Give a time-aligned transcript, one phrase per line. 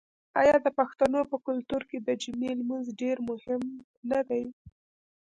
[0.41, 3.61] آیا د پښتنو په کلتور کې د جمعې لمونځ ډیر مهم
[4.09, 4.43] نه دی؟